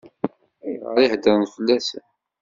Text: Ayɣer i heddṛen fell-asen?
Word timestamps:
Ayɣer 0.65 0.97
i 1.03 1.05
heddṛen 1.11 1.45
fell-asen? 1.55 2.05